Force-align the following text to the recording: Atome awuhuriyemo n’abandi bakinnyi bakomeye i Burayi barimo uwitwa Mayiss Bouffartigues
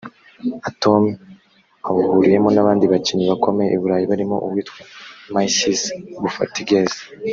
Atome 0.69 1.11
awuhuriyemo 1.87 2.49
n’abandi 2.51 2.85
bakinnyi 2.93 3.25
bakomeye 3.31 3.69
i 3.71 3.79
Burayi 3.81 4.05
barimo 4.11 4.35
uwitwa 4.45 4.81
Mayiss 5.33 5.81
Bouffartigues 6.21 6.93